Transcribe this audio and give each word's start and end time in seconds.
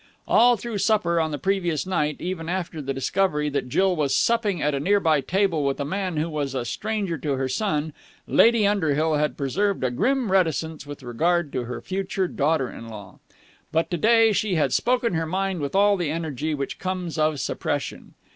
All 0.27 0.57
through 0.57 0.79
supper 0.79 1.19
on 1.19 1.29
the 1.29 1.37
previous 1.37 1.85
night, 1.85 2.15
even 2.19 2.49
after 2.49 2.81
the 2.81 2.91
discovery 2.91 3.49
that 3.49 3.69
Jill 3.69 3.95
was 3.95 4.15
supping 4.15 4.59
at 4.59 4.73
a 4.73 4.79
near 4.79 4.99
by 4.99 5.21
table 5.21 5.63
with 5.63 5.79
a 5.79 5.85
man 5.85 6.17
who 6.17 6.27
was 6.27 6.55
a 6.55 6.65
stranger 6.65 7.19
to 7.19 7.33
her 7.33 7.47
son, 7.47 7.93
Lady 8.25 8.65
Underhill 8.65 9.13
had 9.13 9.37
preserved 9.37 9.83
a 9.83 9.91
grim 9.91 10.31
reticence 10.31 10.87
with 10.87 11.03
regard 11.03 11.53
to 11.53 11.65
her 11.65 11.81
future 11.81 12.27
daughter 12.27 12.71
in 12.71 12.87
law. 12.87 13.19
But 13.71 13.91
to 13.91 13.97
day 13.97 14.31
she 14.31 14.55
had 14.55 14.73
spoken 14.73 15.13
her 15.13 15.27
mind 15.27 15.59
with 15.61 15.75
all 15.75 15.97
the 15.97 16.09
energy 16.09 16.55
which 16.55 16.79
comes 16.79 17.19
of 17.19 17.39
suppression. 17.39 18.15